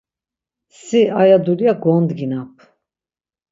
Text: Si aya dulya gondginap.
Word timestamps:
Si 0.83 1.01
aya 1.21 1.37
dulya 1.45 1.73
gondginap. 1.83 2.53